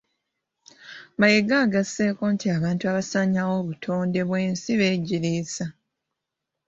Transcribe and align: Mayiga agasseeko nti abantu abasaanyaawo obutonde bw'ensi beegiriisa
Mayiga 1.19 1.55
agasseeko 1.65 2.23
nti 2.33 2.45
abantu 2.57 2.83
abasaanyaawo 2.91 3.55
obutonde 3.61 4.19
bw'ensi 4.27 4.71
beegiriisa 4.79 5.65